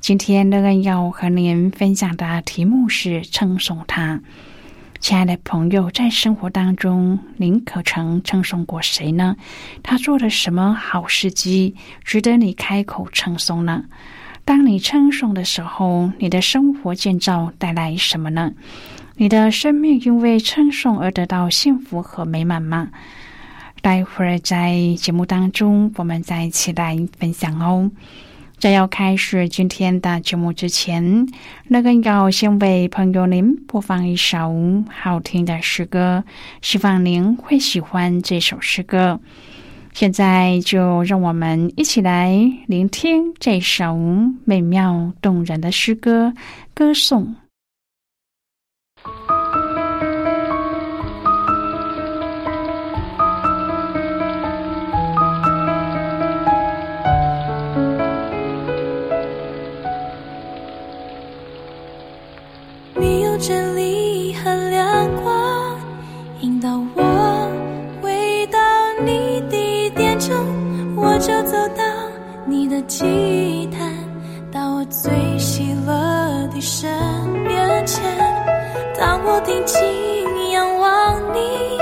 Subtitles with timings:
[0.00, 4.20] 今天乐恩要和您分享的题目是称颂他。
[5.00, 9.36] 亲爱的朋友，在生活当中，您可曾称颂过谁呢？
[9.82, 13.84] 他做了什么好事迹，值得你开口称颂呢？
[14.44, 18.52] 当你称颂的时候，你的生活建造带来什么呢？
[19.16, 22.90] 你的生命因为称颂而得到幸福和美满吗？
[23.80, 27.90] 待会儿在节目当中，我们再一起来分享哦。
[28.58, 31.26] 在要开始今天的节目之前，
[31.68, 36.24] 那个要先为朋友您播放一首好听的诗歌，
[36.62, 39.20] 希望您会喜欢这首诗歌。
[39.92, 42.34] 现在就让我们一起来
[42.66, 43.96] 聆听这首
[44.44, 46.32] 美妙动人的诗歌，
[46.74, 47.34] 歌颂。
[72.82, 73.92] 祭坛，
[74.52, 76.90] 到我最喜乐的神
[77.46, 78.02] 面前。
[78.98, 79.80] 当我定睛
[80.52, 81.78] 仰望你，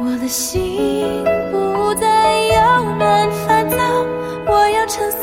[0.00, 3.76] 我的心不再有人烦躁。
[4.46, 5.20] 我要称颂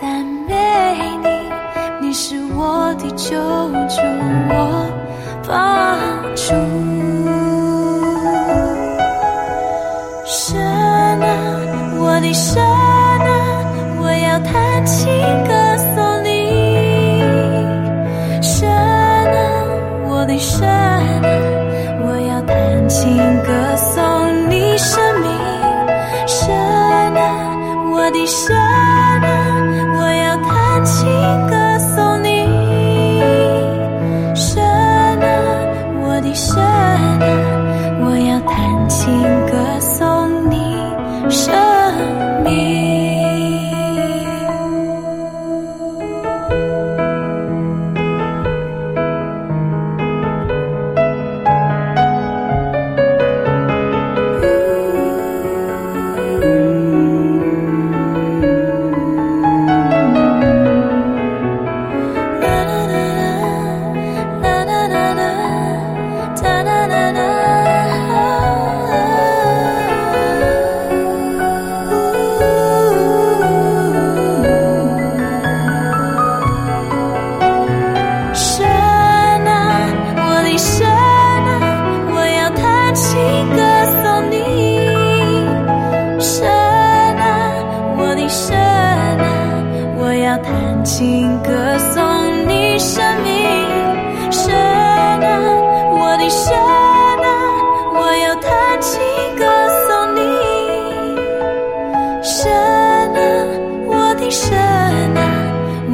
[0.00, 3.36] 赞美你，你是我的救
[3.88, 4.00] 主，
[4.50, 4.90] 我
[5.46, 6.93] 帮助。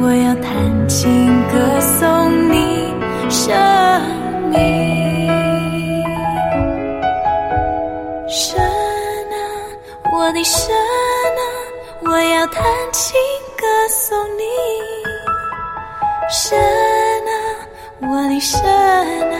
[0.03, 2.91] 我要弹琴歌颂你
[3.29, 3.53] 生
[4.49, 4.57] 命，
[8.27, 9.37] 神啊，
[10.11, 11.41] 我的神啊，
[12.03, 13.13] 我要弹琴
[13.55, 14.43] 歌颂你，
[16.29, 16.57] 神
[17.27, 17.33] 啊，
[18.01, 18.59] 我的神
[19.31, 19.37] 啊，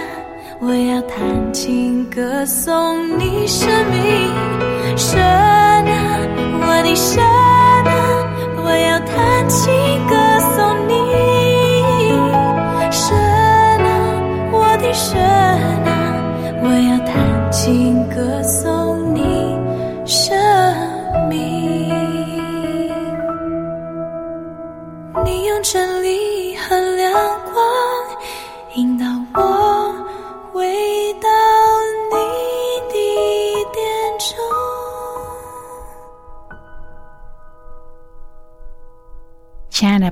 [0.60, 3.98] 我要弹琴歌颂你生命，
[4.96, 6.19] 神啊，
[6.62, 7.90] 我的神啊，
[8.64, 9.74] 我要弹琴
[10.07, 10.31] 歌。
[10.92, 11.41] 你。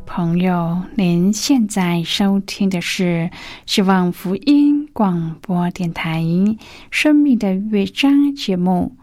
[0.06, 3.30] 朋友，您现在收听的是
[3.66, 6.22] 希望福音广播电台
[6.92, 8.96] 《生命的乐章》节目。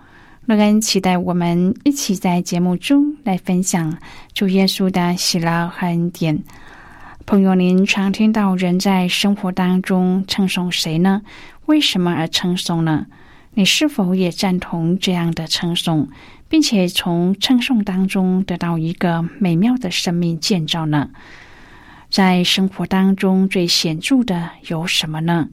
[0.44, 3.96] 乐恩期待我们一起在节目中来分享
[4.32, 6.42] 主耶稣的喜乐和恩典。
[7.24, 11.22] 朋友，您常听到人在生活当中称颂谁呢？
[11.66, 13.06] 为什么而称颂呢？
[13.58, 16.10] 你是否也赞同这样的称颂，
[16.46, 21.08] 并且从称颂当中得到一个美妙的生命建造呢？
[22.10, 25.48] 在生活当中最显著的有什么呢？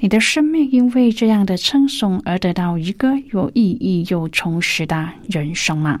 [0.00, 6.00] 你的生命因为这样的称颂而得到一个有意义又充实的人生吗？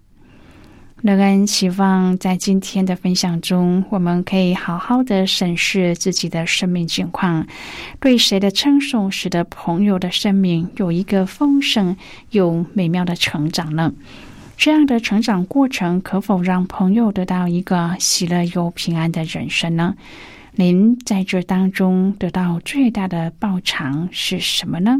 [1.01, 7.47] 乐恩希望在今天的分享中，我们可以好好的审视自己的生命境况，
[7.99, 11.97] 对谁的称颂使得朋友的生命有一个丰盛
[12.29, 13.91] 又美妙的成长呢？
[14.57, 19.95] 这样的成长过程可否让朋友得到一个喜乐又平安的人生呢？
[20.53, 24.99] 您在这当中得到最大的报偿是什么呢？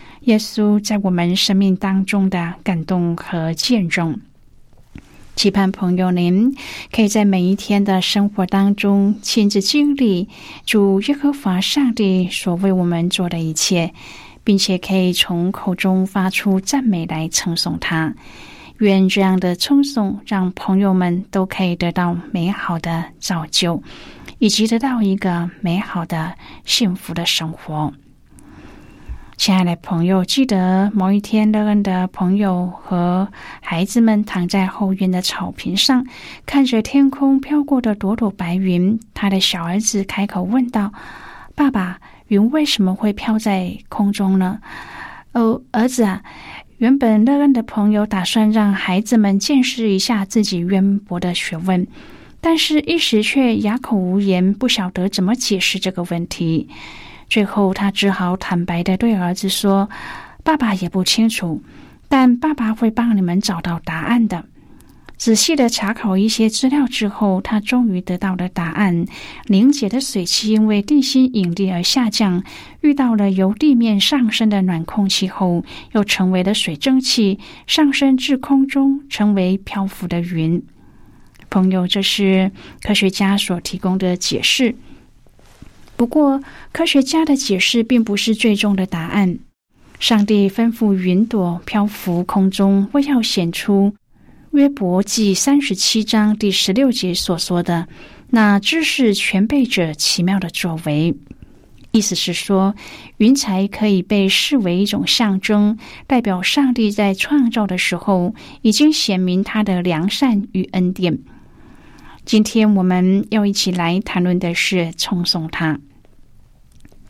[0.21, 4.21] 耶稣在我们生命当中的感动和见证，
[5.35, 6.55] 期盼朋友您
[6.91, 10.29] 可以在每一天的生活当中亲自经历
[10.63, 13.91] 主耶和华上帝所为我们做的一切，
[14.43, 18.13] 并且可以从口中发出赞美来称颂他。
[18.77, 23.81] 愿这样的称颂让朋友们都可以得到美好的造就，
[24.37, 27.91] 以及得到一个美好的幸福的生活。
[29.41, 33.27] 亲爱的朋友，记得某一天，乐恩的朋友和
[33.59, 36.05] 孩子们躺在后院的草坪上，
[36.45, 38.99] 看着天空飘过的朵朵白云。
[39.15, 40.93] 他的小儿子开口问道
[41.57, 44.59] ：“爸爸，云为什么会飘在空中呢
[45.33, 46.21] ？”“哦，儿子啊，
[46.77, 51.87] 原本乐恩的朋友打算让孩子们见识一下自己渊博的学问，
[52.39, 56.69] 但是一时却哑口无言，不晓得怎么解释这个问题。”
[57.31, 59.89] 最后，他只好坦白的对儿子说
[60.43, 61.63] ：“爸爸也不清楚，
[62.09, 64.43] 但爸爸会帮你们找到答案的。”
[65.15, 69.05] 仔细的查考一些资料之后，他终于得到了答案：
[69.47, 72.43] 凝结的水汽因为地心引力而下降，
[72.81, 75.63] 遇到了由地面上升的暖空气后，
[75.93, 80.61] 又成为了水蒸气，上升至空中，成为漂浮的云。
[81.49, 82.51] 朋友，这是
[82.83, 84.75] 科学家所提供的解释。
[86.01, 86.41] 不过，
[86.71, 89.37] 科学家的解释并不是最终的答案。
[89.99, 93.93] 上帝吩咐云朵漂浮空中，为要显出
[94.53, 97.87] 约伯记三十七章第十六节所说的
[98.31, 101.13] 那知识全备者奇妙的作为。
[101.91, 102.73] 意思是说，
[103.17, 105.77] 云彩可以被视为一种象征，
[106.07, 111.19] 代表上帝在创造的时候已经显明他的良善与恩典。
[112.25, 115.79] 今天我们要一起来谈论的是称颂他。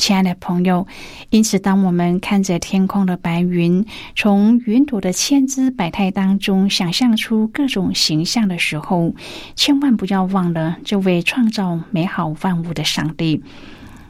[0.02, 0.88] 亲爱的朋友，
[1.30, 9.14] 因此，当我们看着天空的白云，从云朵的千姿百态当中想象出各种形象的时候，
[9.56, 13.44] 千万不要忘了这位创造美好万物的上帝。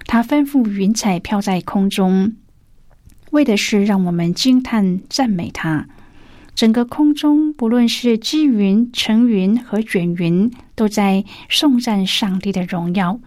[0.05, 2.37] 他吩咐云彩飘在空中，
[3.31, 5.89] 为的是让我们惊叹赞美他。
[6.55, 13.19] 整个空中，不论是积云、层云和卷云，都在颂赞上帝的荣耀。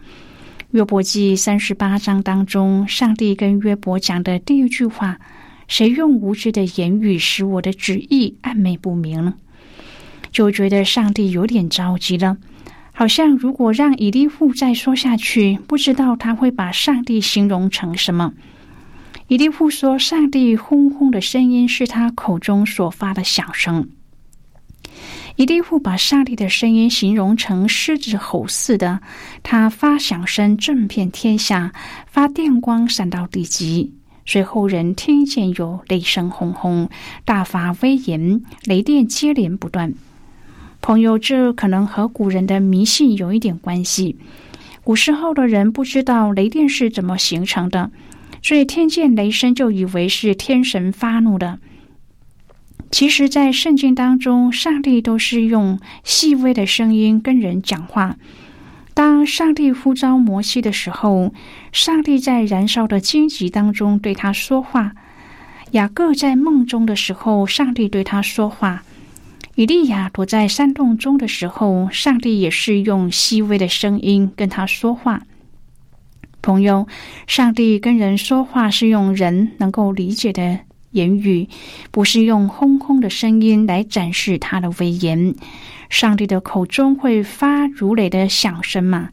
[0.75, 5.21] 约伯记三十八章当中，上帝跟约伯讲的第一句话
[5.69, 9.35] ：“谁用无知的言语使我的旨意暧昧不明呢？”
[10.33, 12.39] 就觉得上帝有点着急了，
[12.93, 18.33] 好像如果让以利户再说下去，不知道他会把上帝形容成什么。
[19.29, 23.89] 以利户说：“上帝轰轰的声音是他口中所发的响声。”
[25.37, 29.01] 伊利户把上帝的声音形容成狮子吼似的，
[29.43, 31.73] 他发响声震遍天下，
[32.07, 33.93] 发电光闪到地极。
[34.25, 36.89] 随后人听见有雷声轰轰，
[37.25, 39.93] 大发威严，雷电接连不断。
[40.81, 44.17] 朋友，这可能和古人的迷信有一点关系。
[44.85, 47.91] 古时候的人不知道雷电是怎么形成的，
[48.41, 51.59] 所以听见雷声就以为是天神发怒的。
[52.95, 58.15] 其实，在圣经当中，上帝都是用细微的声音跟人讲话。
[58.95, 61.35] 当上帝呼召摩西的时候，
[61.73, 64.93] 上帝在燃烧的荆棘当中对他说话；
[65.73, 68.83] 雅各在梦中的时候，上帝对他说话；
[69.57, 75.23] 以利亚躲在山洞中的时候，上帝也是用细微的声音跟他说话。
[76.41, 76.87] 朋友，
[77.27, 80.61] 上帝跟人说话是用人能够理解的
[80.95, 81.49] 言语，
[81.91, 85.35] 不是用轰轰的声音来展示他的威严。
[85.91, 89.11] 上帝的口中会发如雷的响声吗？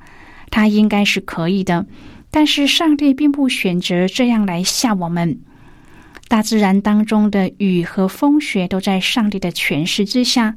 [0.49, 1.85] 他应该是可以的，
[2.29, 5.39] 但是上帝并不选择这样来吓我们。
[6.27, 10.55] 大自然当中的雨和风雪都在上帝的诠释之下，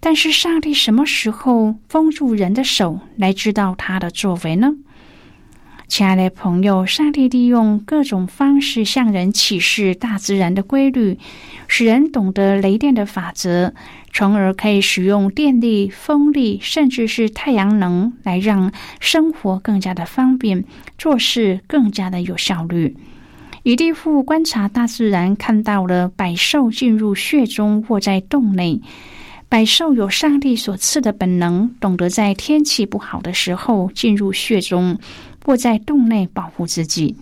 [0.00, 4.72] 但是上帝什么时候封住人的手来知道他的作为呢？
[5.90, 11.18] 亲爱的朋友，上帝利用各种方式向人启示大自然的规律，
[11.66, 13.74] 使人懂得雷电的法则。
[14.12, 18.70] 从而可以使用电力、风力，甚至是太阳能，来让
[19.00, 20.64] 生活更加的方便，
[20.96, 22.96] 做事更加的有效率。
[23.64, 28.80] 以利户观察大自然，看到了百兽进入穴中，卧在洞内。
[29.48, 34.96] 百兽有上帝所赐的本能，懂得在天气不好的时候进入穴中，
[35.50, 37.16] 或在洞内保护自己。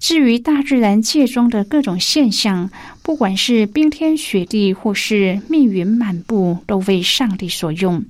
[0.00, 2.72] 至于大自然界中的各种现象，
[3.04, 8.04] 不管是冰天雪地，或是密云满布，都为上帝所用。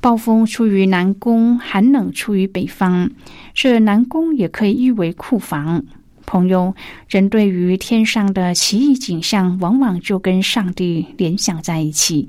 [0.00, 3.12] 暴风出于南宫，寒冷出于北方。
[3.54, 5.84] 这南宫也可以译为库房。
[6.26, 6.74] 朋友，
[7.08, 12.28] 人对于天上的奇异景象，往往就跟上帝联想在一起，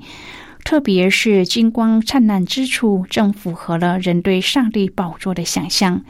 [0.64, 6.02] 特别是金光灿烂之处，正符合了人对上帝宝座的想象。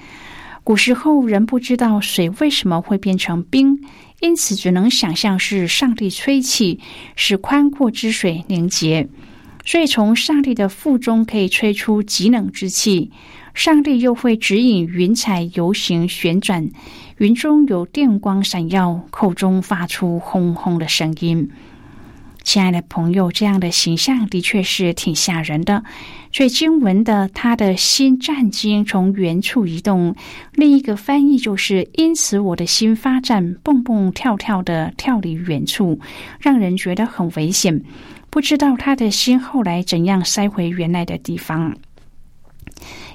[0.63, 3.81] 古时候人不知道水为什么会变成冰，
[4.21, 6.79] 因此只能想象是上帝吹气，
[7.17, 9.09] 使宽阔之水凝结。
[9.65, 13.11] 所以从上帝的腹中可以吹出极冷之气，
[13.55, 16.71] 上帝又会指引云彩游行旋转，
[17.19, 21.51] 云中有电光闪耀，口中发出轰轰的声音。
[22.43, 25.83] 亲爱的朋友，这样的形象的确是挺吓人的。
[26.33, 30.15] 所以经文的他的心战惊，从原处移动。
[30.53, 36.01] 另一个翻译就是：因此我的心发战，蹦蹦跳跳的跳离原处，
[36.41, 37.83] 让人觉得很危险。
[38.31, 41.77] 不知道他的心后来怎样塞回原来的地方。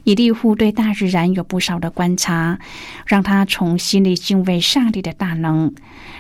[0.08, 2.60] 以利户对大自然有不少的观察，
[3.06, 5.74] 让他从心里敬畏上帝的大能。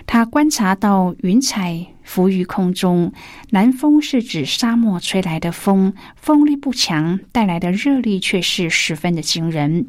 [0.05, 3.13] 他观察到云彩浮于空中，
[3.51, 9.87] 南风是指沙漠吹来的风，风力不强，带来的热力却是十分的惊人。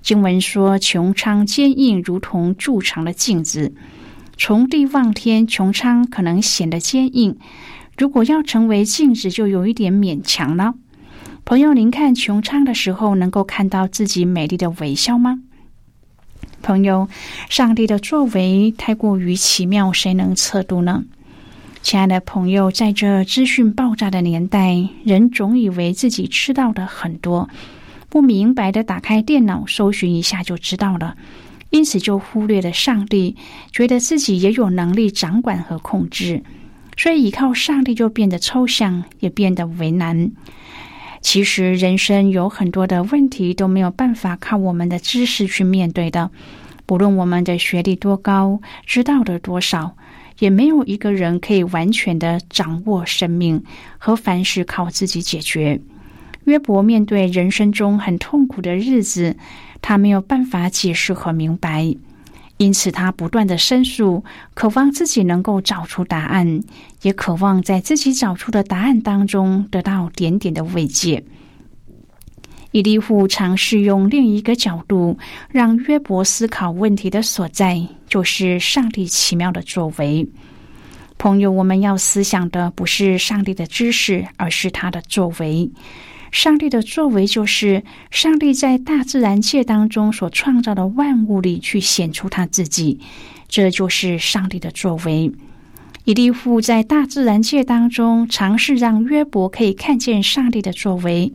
[0.00, 3.74] 经文说：“穹苍坚硬，如同筑成的镜子。”
[4.38, 7.34] 从地望天，穹苍可能显得坚硬；
[7.98, 10.72] 如果要成为镜子，就有一点勉强了。
[11.48, 15.42] 朋友，您看穹苍的时候，能够看到自己美丽的微笑吗？
[16.60, 17.08] 朋友，
[17.48, 21.04] 上帝的作为太过于奇妙，谁能测度呢？
[21.82, 27.48] 亲爱的朋友，在这资讯爆炸的年代，人总以为自己知道的很多，
[28.08, 31.16] 不明白的打开电脑搜寻一下就知道了，
[31.70, 33.36] 因此就忽略了上帝，
[33.70, 36.42] 觉得自己也有能力掌管和控制，
[36.96, 40.32] 所以依靠上帝就变得抽象，也变得为难。
[41.20, 46.30] 其实，人生有很多的问题都没有办法靠我们的知识去面对的。
[46.84, 49.96] 不论我们的学历多高，知道的多少，
[50.38, 53.64] 也没有一个人可以完全的掌握生命
[53.98, 55.80] 和凡事靠自己解决。
[56.44, 59.36] 约伯面对人生中很痛苦的日子，
[59.82, 61.96] 他没有办法解释和明白。
[62.58, 66.60] 因此，他不断的申诉，渴望自己能够找出答案，
[67.02, 71.22] 也渴望在自己找出的答案当中得到点点的慰藉。
[72.72, 75.18] 伊利户尝试用另一个角度
[75.50, 80.26] 让约伯思考问题的所在，就是上帝奇妙的作为。
[81.18, 85.70] 朋友，我们要思想的不是上帝的知识，而是他的作为。
[86.36, 93.00] 上帝的作为，就是上帝在大自然界当中所创造的万物里去显出他自己，
[93.48, 95.32] 这就是上帝的作为。
[96.04, 101.32] 以利户在大自然界当中尝试让约伯可以看见上帝的作为，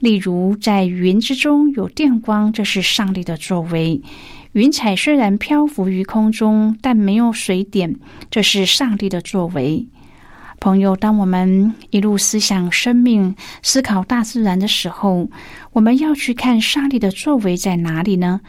[0.00, 4.02] 例如在云之中有电光，这是上帝的作为；
[4.50, 7.94] 云彩虽然漂浮于空中，但没有水点，
[8.32, 9.86] 这是上帝的作为。
[10.64, 15.28] 朋友，当我们一路思想生命、思考大自然的时候，
[15.72, 18.40] 我们要去看上帝的作为在哪里呢？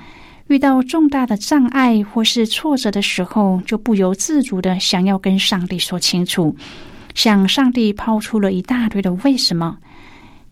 [0.48, 6.56] 遇到重大的障碍或是挫折的时候，就不由自主的想要跟上帝说清楚，
[7.14, 9.78] 向上帝抛出了一大堆的为什么。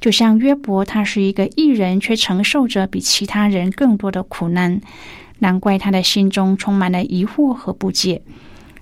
[0.01, 4.81] 就像约伯，他是一个艺人，却承受着比其他人更多的苦难，
[5.39, 8.21] 难怪他的心中充满了疑惑和不解。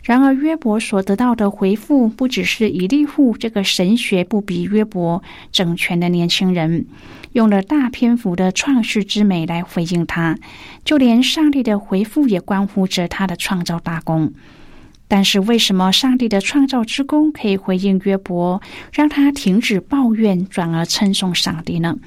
[0.03, 6.87] 然而，约伯所得到的回复，不只是以利户这个神学不比约伯整全的年轻人。
[7.33, 10.37] 用了大篇幅的创世之美来回应他，
[10.83, 14.33] 就连上帝的回复也关乎着他的创造大功。
[15.07, 21.97] 但是，为什么上帝的创造之功可以回应约伯，让他停止抱怨，转而称颂上帝呢？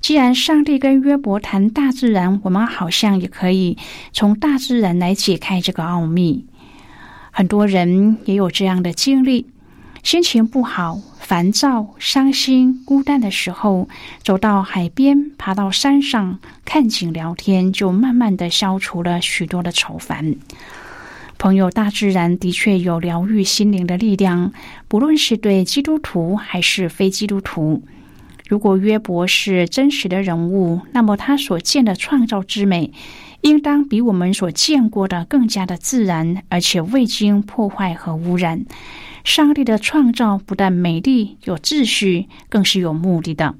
[0.00, 3.76] 既然上帝跟约伯谈大自然，我们好像也可以
[4.12, 6.46] 从大自然来解开这个奥秘。
[7.30, 9.46] 很多人也有这样的经历。
[10.02, 13.86] 心情不好、烦躁、伤心、孤单的时候，
[14.22, 20.36] 走到海边、爬到山上看景聊天，就慢慢的消除了许多的愁烦。
[21.36, 24.52] 朋友，大自然的确有疗愈心灵的力量，
[24.88, 27.82] 不论是对基督徒还是非基督徒。
[28.48, 32.90] 如果约伯是真实的人物，那么他所见的创造之美，
[33.42, 38.64] 应当比我们所见过的更加的自然，而且未经破坏和污染。
[39.24, 43.54] 上帝的创造不但美丽有秩序，更是有目的的。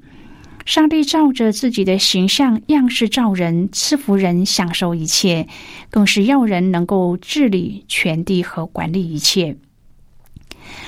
[0.65, 5.47] 上帝照着自己的形象样式造人，赐福人享受一切，
[5.89, 9.57] 更是要人能够治理全地和管理一切。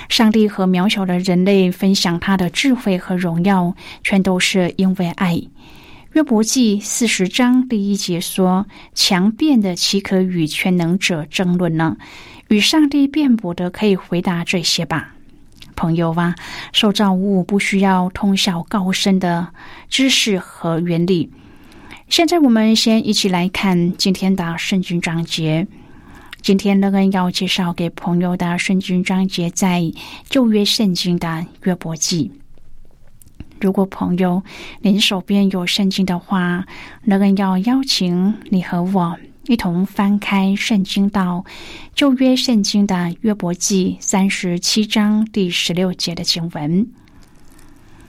[0.10, 5.41] 上帝和渺小的人类分享他的智慧和荣耀，全都是因为爱。
[6.13, 11.97] 约伯记四十章第一节说：“强辩的岂可与全能者争论呢？”
[12.49, 15.15] 与上帝辩驳的，可以回答这些吧，
[15.76, 16.36] 朋友啊，
[16.71, 19.47] 受造物不需要通晓高深的
[19.89, 21.32] 知识和原理。
[22.10, 25.65] 现在我们先一起来看今天的圣经章节。
[26.43, 29.91] 今天乐恩要介绍给朋友的圣经章节，在
[30.30, 32.32] 旧约圣经的约伯记。
[33.63, 34.43] 如果朋友
[34.82, 36.65] 您手边有圣经的话，
[37.06, 39.17] 乐恩要邀请你和我。
[39.47, 41.45] 一同翻开圣经到
[41.95, 46.89] 旧约圣经的约伯记三十七章第十六节的经文。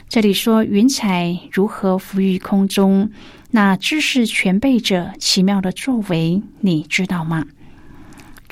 [0.08, 3.10] 这里说：“云彩如何浮于空中？
[3.52, 7.46] 那知识全备者奇妙的作为，你知道吗？”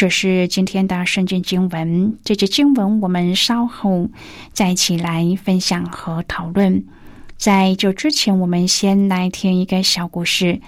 [0.03, 2.19] 这是今天的圣经经文。
[2.25, 4.09] 这节经文我们稍后
[4.53, 6.85] 再一起来分享和讨论。
[7.37, 10.61] 在这之前，我们先来听一个小故事。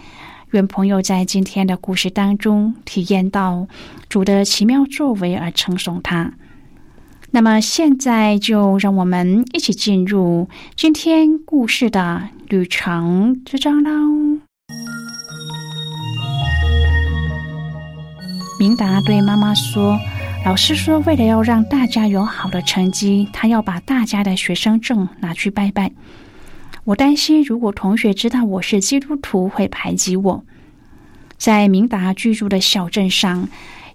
[0.53, 3.67] 愿朋友在今天的故事当中体验到
[4.09, 6.35] 主的奇妙作为而称颂他。
[7.33, 14.39] 那么现在就让我们一起进入今天故事的旅程之中喽。
[18.57, 19.99] 明达对妈妈说
[20.47, 25.91] ：“老师说，为了要让大家有好的成绩，他要把大家的学生证拿去拜拜。”
[26.85, 30.45] 我担心，如果同学知道我是基督徒，会排挤我。
[31.37, 33.49] 在明达居住的小镇上，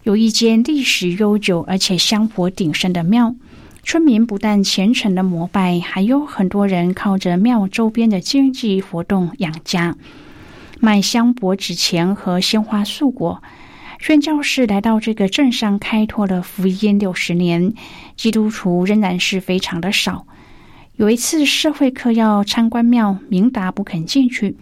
[0.04, 3.36] 有一间历史悠久而且香火鼎盛的庙。
[3.82, 9.96] 村民不但虔诚的膜拜，还有很多人靠着庙周边的经济活动养家，
[10.82, 13.42] 卖香柏纸钱和鲜花素果。
[14.00, 17.74] 宣教士来到这个镇上开拓了福音六十年，
[18.16, 20.26] 基督徒仍然是非常的少。
[20.96, 24.56] 有一次社会课要参观庙，明达不肯进去。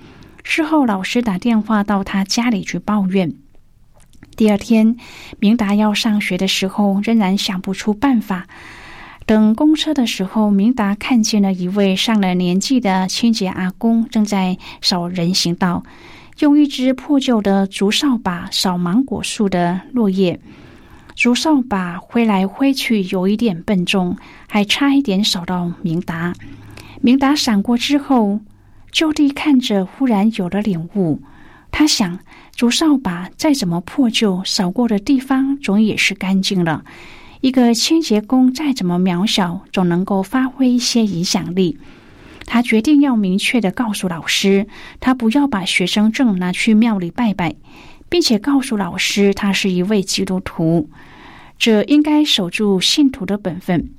[0.43, 3.36] 事后老师打电话到他家里去抱怨。
[4.36, 4.97] 第二天，
[5.39, 8.47] 明达要上学的时候，仍然想不出办法。
[9.28, 15.84] 等公车的时候，明达看见了一位上了年纪的清洁阿公，正在扫人行道，
[16.39, 20.39] 用一只破旧的竹扫把扫芒果树的落叶。
[21.15, 24.15] 竹扫把挥来挥去，有一点笨重，
[24.47, 26.36] 还差一点扫到明达。
[27.02, 28.39] 明达闪过之后，
[28.91, 31.21] 就地看着，忽然有了领悟。
[31.71, 32.19] 他想，
[32.56, 36.86] 竹扫把再怎么破旧，扫过的地方总也是干净了。
[37.41, 41.80] 一个清洁工再怎么渺小，总能够发挥一些影响力。
[42.48, 44.66] 他决定要明确的告诉老师，
[45.00, 47.54] 他不要把学生证拿去庙里拜拜。
[48.10, 50.90] 并且告诉老师，他是一位基督徒。
[51.58, 53.90] 这应该守住信徒的本分，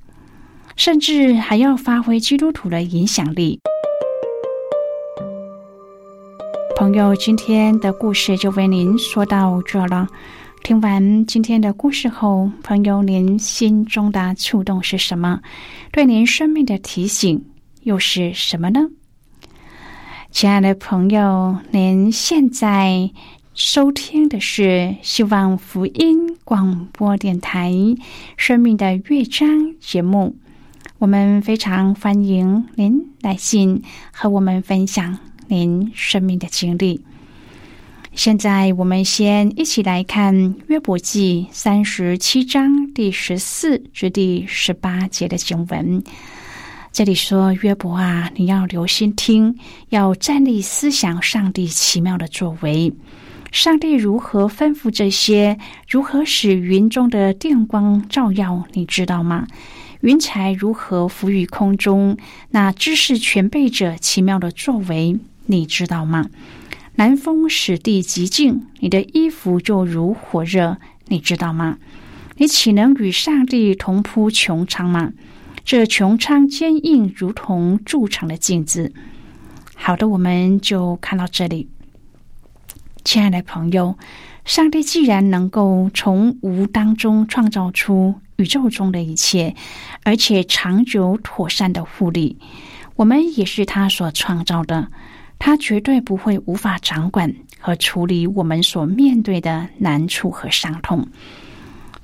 [0.77, 3.61] 甚至还要发挥基督徒的影响力。
[6.75, 10.09] 朋友，今天的故事就为您说到这了。
[10.63, 15.41] 听完今天的故事后，朋友，您心中的触动是什么？
[15.93, 17.45] 对您生命的提醒
[17.83, 18.89] 又是什么呢？
[20.31, 23.11] 亲爱的朋友，您现在
[23.55, 27.71] 收听的是希望福音广播电台
[28.37, 29.49] 《生命的乐章》
[29.81, 30.37] 节目。
[30.99, 35.19] 我们非常欢迎您来信和我们分享。
[35.47, 37.03] 您生命的经历。
[38.15, 46.03] 现在，我们先一起来看约伯记三十七章第十四至第十八节的经文。
[46.99, 49.57] 这里说：“约伯啊，你要留心听，
[49.91, 52.93] 要站立思想上帝奇妙的作为。
[53.53, 55.57] 上帝如何吩咐这些？
[55.89, 58.65] 如何使云中的电光照耀？
[58.73, 59.47] 你知道吗？”
[60.03, 62.17] 云彩如何浮于空中？
[62.51, 65.21] 那知识全备者奇妙的作为。
[65.47, 66.29] 你知道吗？
[66.97, 70.79] 南风使地极静，你的衣服就如火热。
[71.07, 71.79] 你知道吗？
[72.39, 75.13] 你岂能与上帝同铺穹苍吗？
[75.69, 78.91] 这穹苍坚硬，如同筑成的镜子。
[79.75, 81.69] 好的，我们就看到这里。
[83.05, 83.99] 亲爱的朋友，
[84.47, 89.55] 上帝既然能够从无当中创造出宇宙中的一切，
[90.05, 92.39] 而且长久妥善的护理，
[92.97, 94.91] 我们也是他所创造的。
[95.39, 101.07] 他绝对不会无法掌管和处理我们所面对的难处和伤痛。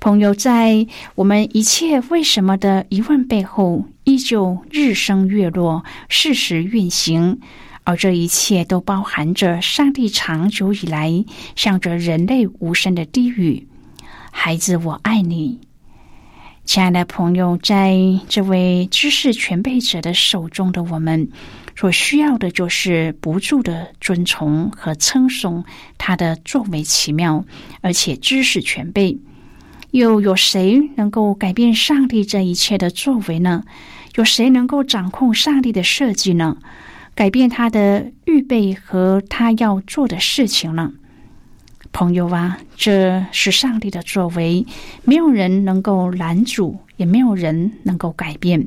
[0.04, 7.40] 朋友，在我们一切为什么的疑问背后，依旧日升月落，事实运行，
[7.84, 11.24] 而这一切都包含着上帝长久以来
[11.56, 13.66] 向着人类无声的低语
[14.30, 15.58] ：“孩子，我爱你。”
[16.66, 17.96] 亲爱的朋友，在
[18.28, 21.26] 这位知识全备者的手中的我们。
[21.76, 25.64] 所需要的就是不住的尊崇和称颂
[25.96, 27.42] 他的作为奇妙，
[27.80, 29.18] 而且知识全备。
[29.94, 33.62] 又有谁能够改变上帝这一切的作为呢？
[34.16, 36.56] 有谁能够掌控上帝的设计呢？
[37.14, 40.94] 改变他的预备和他要做的事情呢？
[41.92, 44.66] 朋友啊，这是上帝的作为，
[45.04, 48.66] 没有人能够拦阻，也没有人能够改变。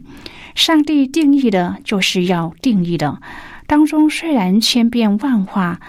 [0.56, 3.22] 上帝定义的，就是要定义的。
[3.66, 5.82] 当中虽然千变万化，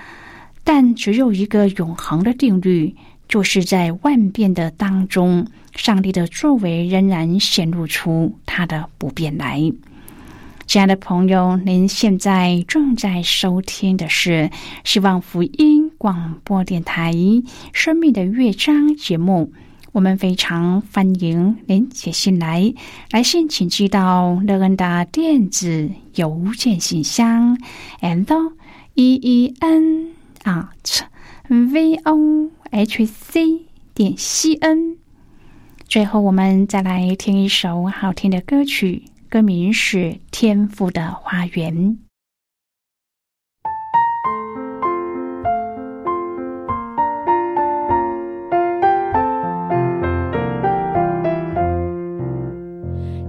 [0.64, 2.96] 但只有一个永恒的定律，
[3.28, 9.70] 就是在万变的当中，上帝的作为仍然显露出他的不变来。
[10.66, 14.50] 亲爱的朋友，您现在正在收听的是
[14.84, 17.12] 希望福音广播电台
[17.72, 19.52] 《生命的乐章》节目。
[19.92, 22.74] 我们非常欢迎您写信来，
[23.10, 27.56] 来信请寄到乐恩的电子邮件信箱
[28.02, 28.26] ，and
[28.94, 30.08] e e n
[30.44, 31.00] at
[31.48, 34.98] v o h c 点 c n。
[35.88, 39.04] 最后，我们再来听一首好听的歌曲。
[39.30, 39.98] 歌名是
[40.30, 41.74] 《天赋的花园》。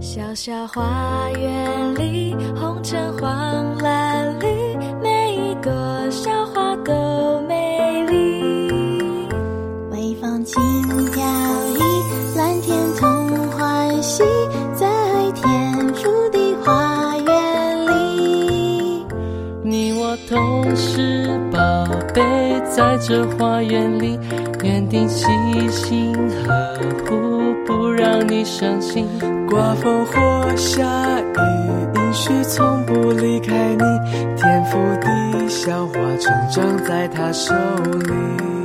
[0.01, 4.47] 小小花园里，红橙黄蓝绿，
[5.01, 5.71] 每一朵
[6.10, 7.39] 小花都
[22.80, 24.18] 在这花园里，
[24.63, 25.26] 园丁细
[25.70, 26.15] 心
[26.48, 29.06] 呵护，不让你伤心。
[29.50, 30.82] 刮风或下
[31.20, 33.84] 雨，允许从不离开你。
[34.38, 38.59] 天赋的小花，成长在他手里。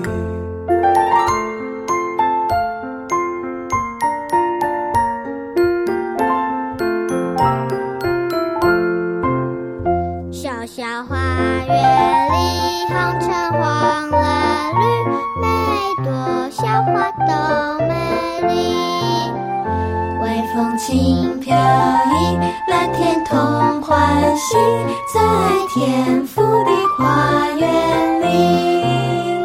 [25.75, 29.45] 天赋的花园里，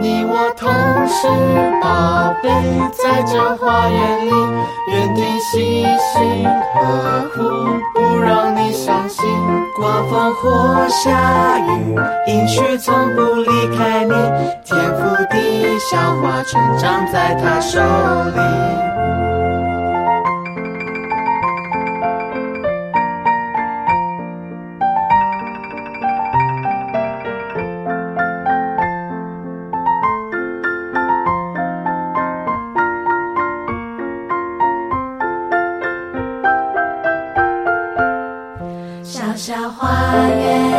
[0.00, 0.68] 你我同
[1.06, 1.28] 是
[1.80, 2.50] 宝贝，
[2.90, 4.30] 在这花园里，
[4.90, 7.38] 园丁细心呵护，
[7.94, 9.24] 不让你伤心。
[9.76, 14.12] 刮风或下雨，阴虚从不离开你，
[14.64, 15.78] 天赋的。
[15.88, 18.79] 小花成长在他手里。
[40.20, 40.69] 花园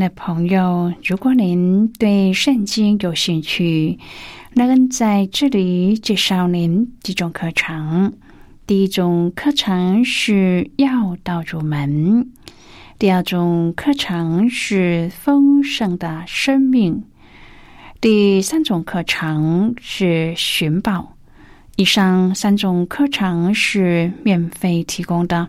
[0.00, 3.98] 的朋友，如果您对圣经有兴趣，
[4.54, 8.14] 那恩在这里介绍您几种课程。
[8.66, 12.30] 第一种课程是要道入门，
[12.98, 17.04] 第二种课程是丰盛的生命，
[18.00, 21.14] 第三种课程是寻宝。
[21.76, 25.48] 以上三种课程是免费提供的。